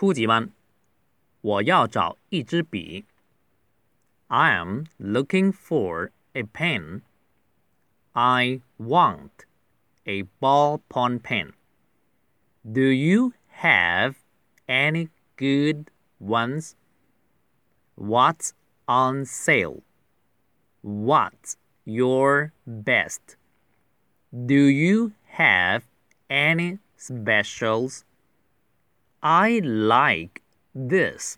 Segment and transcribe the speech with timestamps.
[0.00, 0.50] 初级班。
[1.40, 3.04] 我要找一支笔。
[4.28, 7.02] I am looking for a pen.
[8.12, 9.46] I want
[10.04, 11.52] a ballpoint pen.
[12.64, 13.32] Do you
[13.62, 14.16] have
[14.66, 16.74] any good ones?
[17.94, 18.52] What's
[18.86, 19.82] on sale?
[20.82, 23.36] What's your best?
[24.32, 25.82] Do you have
[26.28, 28.04] any specials?
[29.20, 30.42] I like
[30.74, 31.36] this.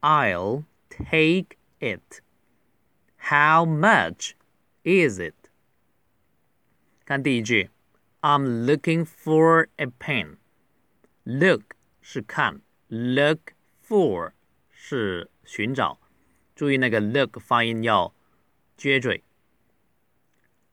[0.00, 2.20] I'll take it.
[3.16, 4.34] How much
[4.84, 5.34] is it?
[7.04, 7.70] 看第一句，
[8.20, 10.36] I'm looking for a pen.
[11.24, 13.52] Look 是看，look
[13.84, 14.32] for
[14.70, 15.98] 是寻找。
[16.54, 18.14] 注意那个 look 发音要
[18.78, 19.24] 撅嘴。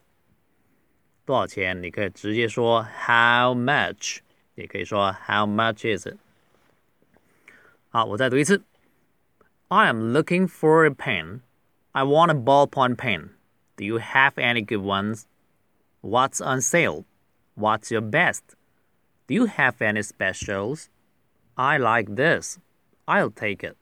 [1.25, 1.83] 多少钱？
[1.83, 4.19] 你可以直接说 How much，
[4.55, 6.15] 也可以说 How much is it？
[7.89, 8.63] 好，我再读一次。
[9.67, 11.41] I am looking for a pen.
[11.91, 13.31] I want a ballpoint pen.
[13.75, 15.23] Do you have any good ones?
[16.01, 17.03] What's on sale?
[17.57, 18.55] What's your best?
[19.28, 20.88] Do you have any specials?
[21.56, 22.58] I like this.
[23.06, 23.76] I'll take it.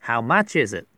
[0.00, 0.88] How much is it?